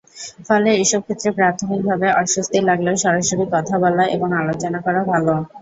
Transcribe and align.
ফলে 0.47 0.69
এসব 0.83 1.01
ক্ষেত্রে 1.05 1.29
প্রাথমিকভাবে 1.37 2.07
অস্বস্তি 2.21 2.57
লাগলেও 2.69 2.95
সরাসরি 3.03 3.45
কথা 3.55 3.75
বলা 3.83 4.03
এবং 4.15 4.29
আলোচনা 4.41 4.79
করা 4.85 5.01
ভালো। 5.11 5.33